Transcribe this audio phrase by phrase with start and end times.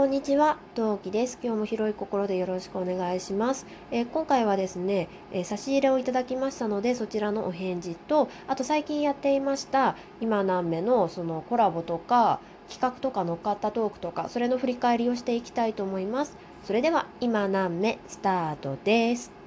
[0.00, 1.38] こんにちは、陶器です。
[1.42, 3.66] 今日も広い心でよろしくお願いします。
[3.90, 12.40] えー、今回はですね、えー、差し入れをいただきましたので、そちらのお返事と、あと最近やっていました、今何目のそのコラボとか、
[12.70, 16.38] 企画とか乗っかったトークとか、それの振り返りをしていきたいと思います。
[16.64, 19.39] それでは、今何目スタートです。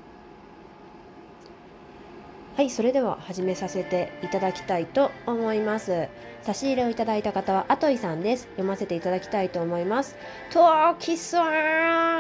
[2.55, 6.07] はい、それでは始めさせていただきたいと思います。
[6.43, 8.43] 差し入れをいただいた方は、あといさんです。
[8.43, 10.15] 読ませていただきたいと思います。
[10.51, 11.42] トーキさ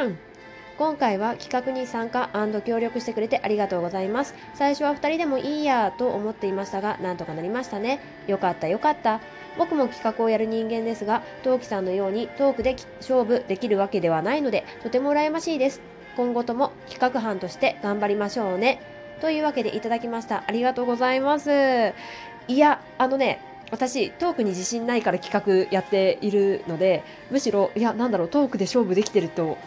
[0.03, 0.17] ん
[0.79, 2.31] 今回は企画に参加
[2.65, 4.33] 協力してくれてありがとうございます。
[4.55, 7.99] 最初は2人でもいいやと思っていましたが、なんとかなりましたね。
[8.25, 9.21] よかったよかった。
[9.59, 15.79] 僕も企画をやる人間ですが、トーキさんのようにトークで勝負できるわけではないので、とても羨ましいです。
[16.15, 18.92] 今後とも企画班として頑張りましょうね。
[19.21, 20.43] というわけでいただきました。
[20.47, 21.49] ありがとうございます。
[22.47, 23.39] いや、あのね、
[23.71, 29.57] 私、トークに自信ないから企画やっているので、むしろ、いや、なんだろう、トークで勝負できてると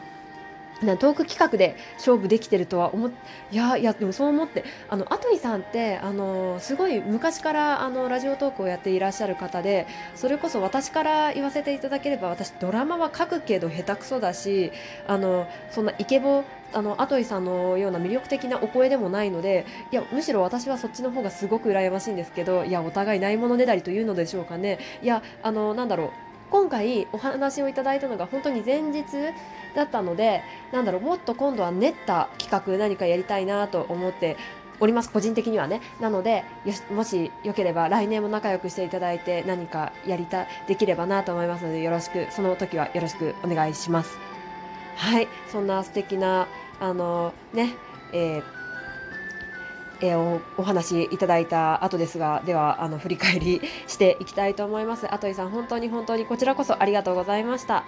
[0.83, 3.11] なトーク企画で勝負できてるとは思っ
[3.51, 14.73] いやいやでもそう思ってあのアトリさんってあのすごい昔からあのラジオトークをやっていらっしゃる方でそれこそ私から言わせていただければ私ドラマは書くけど下手くそだし
[15.07, 24.79] あのそんなイケボあのアトイさんのような魅力的なお声でもないのでいやむしろ私はそっちの方がすごく羨ましいんですけどいやお互いないものねだりというのでしょうかね。
[25.03, 29.05] いやあのなんだろう今回お話をいただいたのが本当に前日
[29.75, 34.37] だったのでなんだろうもっと今度は練った企画何かやりたいなと思って
[34.79, 35.81] おります個人的にはね。
[36.01, 36.45] なので
[36.91, 44.19] もしよければ来年も仲良くしていただいて何かやりたできればなと思いますのでよろしくその時はよろしくお願いします。
[44.97, 45.29] はい。
[45.51, 46.47] そんな素敵な
[46.79, 47.75] あのね
[48.13, 48.56] えー
[50.01, 55.13] えー、おお話いただいた後ですがではあの振り返りしていきたいと思います。
[55.13, 57.85] あといさん本当に本当にこちらこそありがとうございました、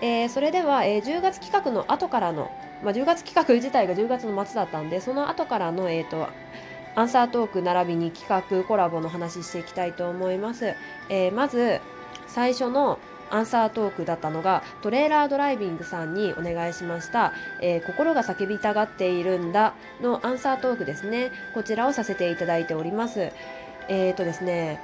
[0.00, 2.50] えー、それでは、えー、10月企画の後からの、
[2.82, 6.28] まあ、10月企画自体が10月の末だったんでその後からの、えーと、
[6.94, 10.74] アンサートーク並びに企画コラボの話していきたいと思います、
[11.08, 11.80] えまず
[12.26, 12.98] 最初の
[13.30, 21.30] アンサートークだったのがトレーラードライビングさんにお願いしました、えー、心が叫びたがっているんだのアンサートークですね。
[21.54, 23.32] こちらをさせていただいております。
[23.88, 24.80] えっ、ー、とですね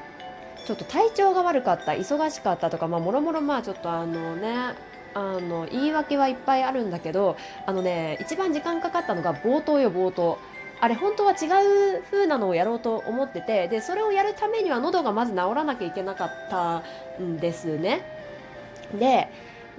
[0.67, 4.75] ちょっと体調が悪かった忙しかったとかまあもろもろまあちょっとあのね
[5.15, 7.37] あの言い訳はいっぱいあるんだけど
[7.67, 10.39] あのね一番時間かかったのが冒頭よ冒頭。
[10.83, 11.47] あれ本当は違
[11.99, 16.83] う風なのをやろうと思っててでそれをやるためには喉がまず治らなきゃいけなかった
[17.23, 18.20] んですね。
[18.99, 19.29] で、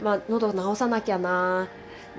[0.01, 1.67] まあ、喉治さなきゃな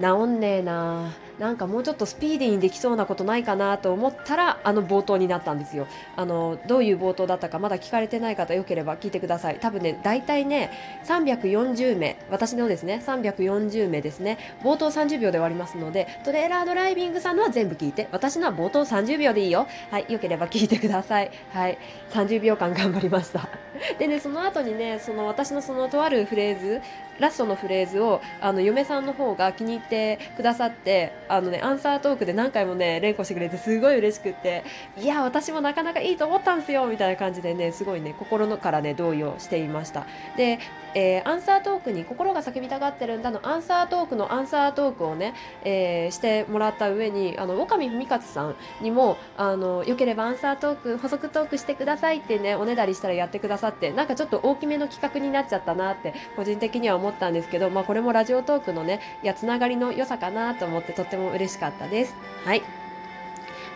[0.00, 5.86] 治んねえななんかもうちょっとスピーディーにできそうなことないかなと思ったらあの冒頭になったんですよ。
[6.16, 9.58] あのどういう冒頭だったかまだ聞かれてない方よければ聞いてください。
[9.60, 10.70] 多分ね大体ね
[11.04, 12.16] 340名。
[12.30, 14.38] 私のですね340名ですね。
[14.62, 19.66] 冒頭30秒で終わりますのでトレーラードライビングさんのは全部聞いて私のは冒頭30秒でいいよ。
[19.90, 21.30] はいよければ聞いてください。
[21.52, 21.78] はい
[22.10, 23.48] 30秒間頑張りました。
[23.98, 26.80] でねその後にねその私のそのとあるフレーズ
[27.18, 34.64] ラストのフレーズをあの嫁さんの方が気に入ってくださってあのねアンサートークで何回もね連呼してくれてすごい嬉しくって
[34.98, 40.06] いや私もなかなかいいと思ったんですよみたいな感じでねすごいね心のからね同意をしていました。
[40.36, 40.58] で、
[40.94, 45.34] えー、アンサートークに心が叫びたがってるんだのアンサートークのアンサートークをね、
[45.64, 62.14] えー、してもらった上にあの岡見文勝さんにもあのよければアンサートーク補足トークしてくださいってねおねだりしたらやってくださってなんかちょっと大きめの企画になっちゃったなって個人的には思ったんですけど、まあ、これもラジオトークのねやつながりの良さかなと思ってとってても嬉しかったです。
[62.44, 62.62] はい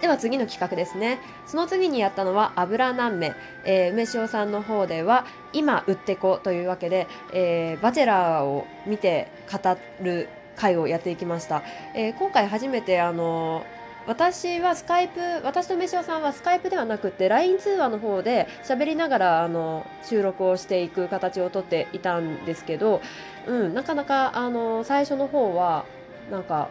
[0.00, 1.19] では次の企画ですね。
[1.47, 3.34] その次にやったのは油南目。
[3.64, 5.24] えー、梅塩さんの方では
[5.54, 9.58] 今売ってこというわけで、えー、バチェラーを見て語
[10.02, 11.62] る回をやっていきました。
[11.94, 13.64] えー、今回初めてあの
[14.06, 23.00] 私はスカイプ私と飯尾さんはスカイプではなくて LINE 通話の方で喋りながらあの収録をしていく形をとっていたんですけど、
[23.47, 25.86] うん、なかなかあの最初の方は
[26.30, 26.68] なんか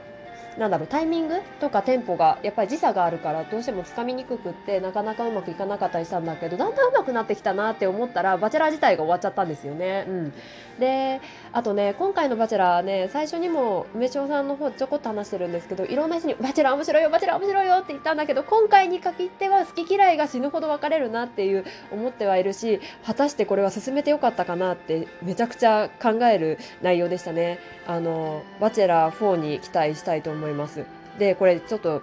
[0.58, 10.06] なんだろうタイミングとかテンポがやっぱり時差があるからどうしてもつかみにくくってなかなかうまくいかなかったりしたんだけどだんだんうまくなってきたなって思ったらバチェラー自体が終わっちゃったんですよね。
[10.08, 10.34] うん、
[10.80, 11.20] で
[11.52, 27.60] あとね今回のバチェラーね最初にも梅塩さんの方ちょこっと話してるんですけどいろんな人に「バチェラー面白いよバチェラー面白いよ」って言ったんだけど今回に限っては好き嫌いが死ぬほど分かれるなっていう思ってはいるし果たしてこれは進めてよかったかなってめちゃくちゃ考える内容でしたね。
[27.88, 30.86] あのバチェラー4に期待したいと思います。
[31.20, 32.02] でこれちょっと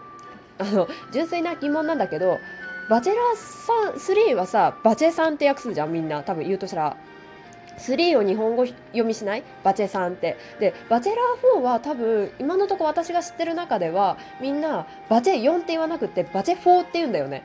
[0.58, 2.38] あの純粋な疑問なんだけど
[2.88, 6.22] バチェラーさん3はさバチェさんって訳すじゃんみんな。
[6.22, 6.96] 多分言うとしたら。
[7.78, 9.42] 3を日本語読みしない？
[9.64, 10.36] バチェさんって。
[10.60, 17.42] でバチェラー4は多分今のとこ私が知ってる中ではみんなバチェ4って言わなくてバチェ4って言うんだよね。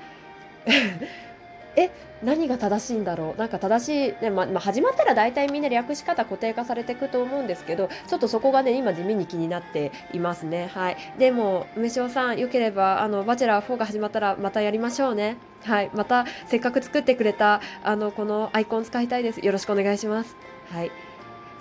[1.78, 1.92] え
[2.22, 3.40] 何が正しいんだろう？
[3.40, 10.70] なんか正しい、ねままあ、始まったら大体みんな略し方固定化されていくと思うんですけどちょっとそこがね今地味に気になっていますね。
[10.74, 10.98] はい。
[11.20, 15.38] でも梅塩さんよければあのバチェラー4が始まったらまたやりましょうね。
[15.64, 15.92] はい。
[15.94, 19.46] またせっかく作ってくれたあのこのアイコン使いたいです。
[19.46, 20.36] よろしくお願いします。
[20.72, 20.92] はい。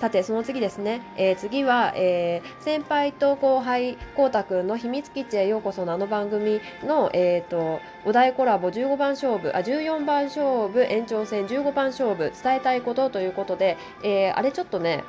[0.00, 15.04] さてその次ですね、えー、次は、えー、先輩と後輩こうたくんの秘密基地へようこそのあの番組の、えーと、お題コラボ15番勝負あ14番勝負延長戦15番勝負伝えたいことということで、えー、あれちょっとね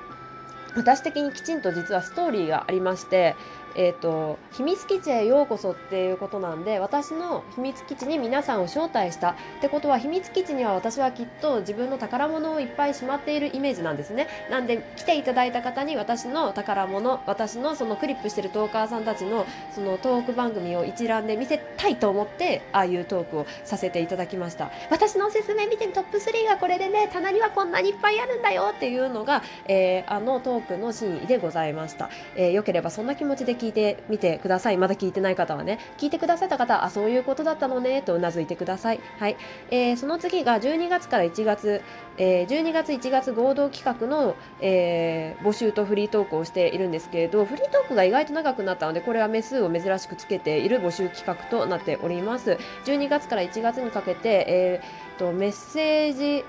[0.77, 3.35] 私的にきちんと実はストーリーがありまして
[3.77, 9.31] えーと、秘密基地へようこそっていうことなんで私の秘密基地に皆さんを招待した。
[9.31, 14.27] ってことは秘密基地には私はきっと自分の宝物をいっぱいしまっているイメージなんですね。
[14.50, 24.71] なんで来ていただいた方に私の宝物私のそのクリップしてるトーカーさんたちのそのトーク番組を一覧で見せたいと思ってああいうトークをさせていただきました。
[24.89, 34.77] 私のおすすめ見てトップ3がこれでね棚にはこんなにいっぱいあるんだよっていうのが、えー、あのトークの真意でございました、えー、よければそんな気持ちで聞聞いてみてください。
[34.77, 38.99] まだ聞いてない方はね聞いてくださった方あそういうことだったのねとうなずいてください。
[39.19, 39.35] はい、
[39.69, 41.81] えー、その次が12月から1月、
[42.17, 52.57] えー、12月1月合同企画の、えー、募集とフリートークをしているんですけれどフリートークが意外と長くなったのでこれは目数を珍しくつけている募集企画となっております。
[52.85, 56.45] 12月から1月にかけて、えー、とメッセージ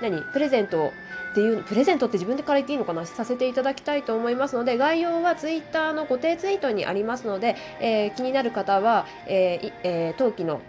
[0.00, 0.92] 何プレゼント
[1.32, 3.06] っていうプレゼントって自分でから言っていいのかな？
[3.06, 10.60] させていただきたいと思いますので概要はツイッターの固定ツイートにありますので、えー、気になる方は、えーえー、冬季の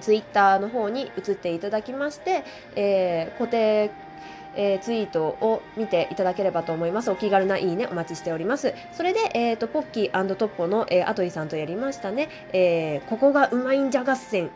[0.00, 2.44] ツイッターの方に移っていただきまして、
[2.76, 3.90] えー、固定
[4.54, 7.10] えー、ツイートを見ていただければと思います。
[7.10, 8.74] お気軽ないいねお待ちしております。
[8.92, 12.28] それで、えーと、ポッキートッポの、えー、アトリさんとやりましたね。
[12.52, 14.50] えー、ここがうまいんじゃ合戦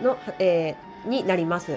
[0.00, 1.76] の、えー、になります。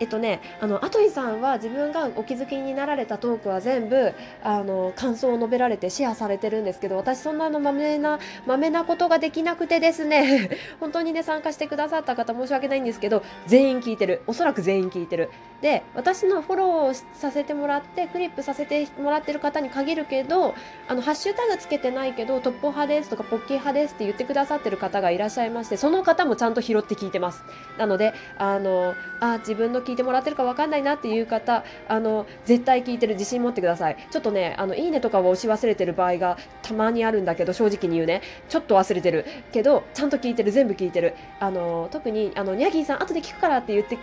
[0.00, 4.12] えっとね、あの、アトイさんは自分がお気づきになられたトークは全部、
[4.42, 10.50] あの、感想を述べられてシェアされてるんですけど、私そんなのまめな、まめなことができなくてですね、
[10.80, 14.22] 本当にね、参加してくださった方申し訳ないんですけど、全員聞いてる。
[14.26, 15.30] おそらく全員聞いてる。
[15.60, 20.54] で、私のフォローさせてもらって、クリップさせてもらってる方に限るけど、
[20.88, 27.44] あの、ハッシュタグつけてないけど、トップ派ですとか、ポッキー派ですって言ってくださってる方がいらっしゃいまして、その方もちゃんと拾って聞いてます。
[27.78, 33.96] なので、あの、あ、自分の聞いてもらってるか分かんないなっていう方あの絶対聞いてる自信持ってください。
[34.10, 38.22] ちょっとねあのいいねとかを押し忘れてる場合がたまにあるんだけど正直に言うね。
[38.48, 39.24] ちょっと忘れてる。
[39.52, 40.50] けどちゃんと聞いてる。
[40.50, 41.14] 全部聞いてる。
[41.40, 43.98] あの特にあのニャギーさん後で聞くからって言って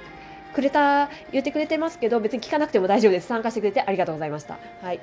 [0.54, 3.28] くれた言ってくれてますけど別に聞かなくても大丈夫です。
[3.28, 4.60] 参加してくれてありがとうございました。
[4.82, 5.00] はい。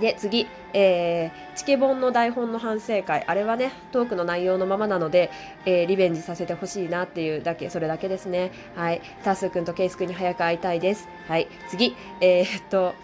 [0.00, 3.24] で次、えー、チケボンの台本の反省会。
[3.26, 5.30] あれはねトークの内容のままなので、
[5.64, 8.52] えー、リベンジさせてほしいなっていうだけそれだけですね。
[8.74, 9.00] はい。
[9.24, 11.08] タスくんとケイスくんに早く会いたいです。
[11.28, 11.48] はい。
[11.68, 12.94] 次えー、っと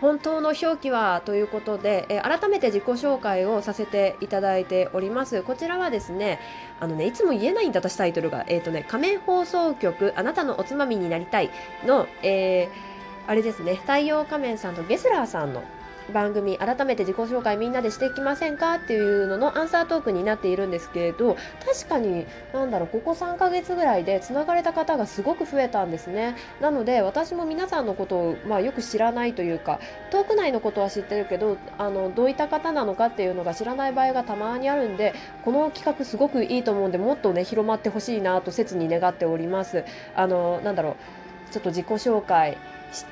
[0.00, 5.42] 本当の表記はということで、えー、改めて自己紹介をさせていただいております。
[5.42, 6.38] こちらはですね
[6.80, 11.50] あのねいつも言えないんだ私タイトルがえっ、とね仮面放送局あなたのおつまみになりたい
[11.84, 12.68] の、えー、
[13.26, 15.62] あれですね太陽仮面さんとゲスラーさんの
[16.12, 26.36] 番組改めて自己紹介みんなでしていきませんかっていうののアンサートークになっているんですけれど確かになんだろうここ3ヶ月ぐらいでつながれた方がすごく増えたんですね。
[26.60, 29.80] なので私も皆さんのことを、まあ、よく知らないというか
[30.10, 35.14] トーク内のことは知ってるけどあのどういった方なのかっていうのが知らない場合がたまにあるんで
[35.44, 39.84] この企画すごくいいと思うんでもっとね広まってほしいなと切に願っております。
[40.14, 40.96] あのなんだろう
[41.52, 42.56] ちょっと自己紹介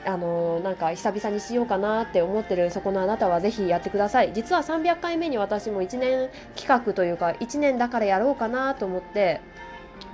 [0.07, 4.33] あのなんか久々にしようかなって思ってるそこのあなたはぜひやってください。
[4.33, 9.41] 実は300回目に私も1年企画というか1年だからやろうかなと思って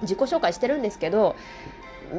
[0.03, 1.37] 自己紹介してるんですけど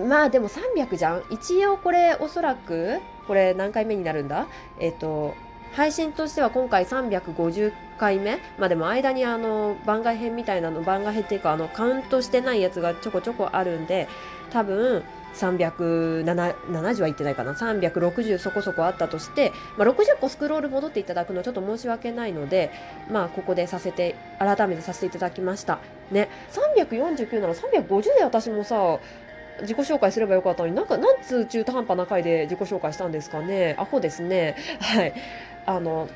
[0.08, 1.24] まあでも300じゃん。
[1.31, 4.48] 一応これおそらくこれ何回目になるんだ？
[4.79, 5.34] えっ、ー、と
[5.73, 14.07] 配信としては今回350回目まあでも間にあの番外編みたいなの番外編っていうかあのカウントしてないやつがちょこちょこあるんで
[14.51, 17.53] 多分370は言ってないかな。
[17.53, 22.71] 360そこそこあったとして、まあ、60個スクロール戻っていただくのちょっと申し訳ないので、
[23.09, 25.79] まあ、ここでさせて改めてさせていただきました。
[26.11, 26.29] ね。
[26.51, 28.99] 349なら350で私もさ
[29.61, 33.75] 自己紹介すればよかったのになんかなんつう中途半端な回で自己紹介したんですかね。
[33.77, 34.55] アホですね。
[34.79, 35.13] はい。
[35.65, 36.07] あの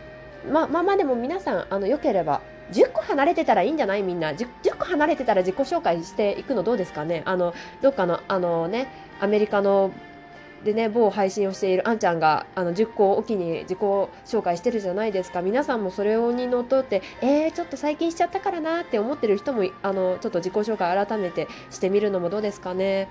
[0.51, 4.03] ままあまあでも皆さんあのよければ10個離れてたらいいんじゃない？
[4.03, 4.31] みんな。
[4.31, 7.21] 10, 10, 個離れてたら自己紹介していくのどうですかね？
[7.25, 8.87] あのどっかのあのね
[9.19, 9.91] アメリカの
[10.63, 15.43] でね某配信をしているあんちゃんがあの10個おきに自己紹介してるじゃないですか。
[15.43, 23.07] 皆さんもそれにのっとってえー、ちょっと最近しちゃったからなって思ってる人もあのちょっと自己紹介改めてしてみるのもどうですかね？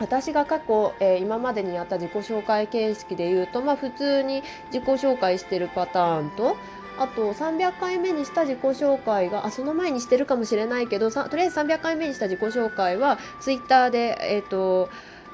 [0.00, 6.56] 私が過去、えー、今までにやった自己紹介形式で言うと、まあ、普通に自己紹介してるパターンと
[6.98, 14.90] あと300回目にした自己紹介があその前にしてるかもしれないけどとりあえず300回目にした自己紹介はツイッターでえっ、ー、と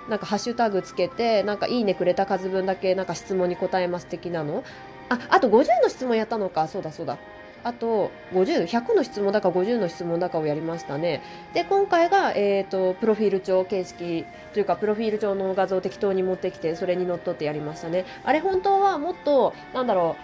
[0.09, 4.63] なんかハッシュタグつけてなんかいいねくれた数分だけなんか質問に答えます的なの。
[5.09, 6.69] ああと50の質問やったのか。
[6.69, 7.17] そうだそうだ。
[7.65, 11.23] あと50、100の質問だか50の質問だかをやりましたね。
[11.55, 18.05] で、今回が、えっ、ー、と、プロフィール帳形式というか、プロフィール帳の画像を適当に持ってきて、それにのっとってやりましたね。
[18.23, 20.17] あれ本当はもっと、なんだろ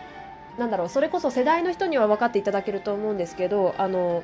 [0.57, 4.23] う、なんだろう、それこそ世代の人には分かっていただけると思うんですけど、あの、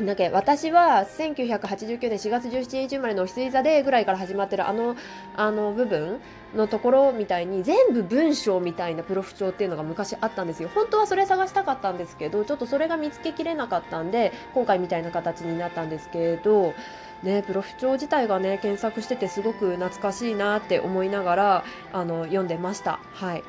[0.00, 4.96] だけ私は1989年4月17日生まれの羊座でぐらいから始まってるあの
[5.36, 6.20] あの部分
[6.56, 16.74] のところみたいに全部文章みたいなプロフ帳っていうのが昔あったんですよ本当はそれ探したかったんですけどちょっとそれが見つけきれなかったんで今回みたいな形になったんですけど
[17.22, 23.00] ね、プロフ帳自体がね検索しててすごく懐かしいなって思いながらあの読んでました。
[23.14, 23.44] はい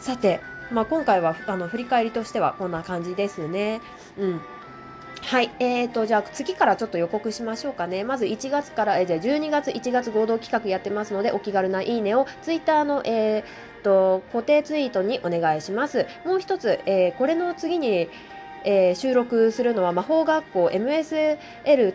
[0.00, 0.40] さて、
[0.72, 3.80] まあ、今回はあの振り返りとしてはこんな感じですね。
[4.18, 4.40] うん
[5.22, 8.04] はい、えーと、じゃあ次からちょっと予告しましょうかね。
[8.04, 16.06] まず1月から、えー、じゃあ12月、1月合同企画やってますので、お気軽ないいねをツイッターの、えーと、固定ツイートにお願いします。
[16.26, 18.10] もう一つ、えー、これの次に、
[18.64, 21.38] えー、収録するのは魔法学校 MSL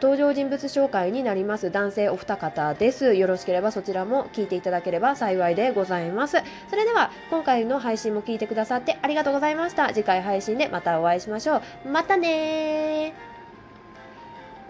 [0.02, 3.16] 登場人物紹介になります男性お二方です。
[3.16, 6.38] よろしければそちらも聞いていただければ幸いでございます。
[6.70, 9.94] それでは今回の配信も聞いてくださってありがとうございました。
[9.94, 11.90] 次回配信でまたお会いしましょう。
[11.90, 13.14] またね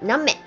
[0.01, 0.46] 何名？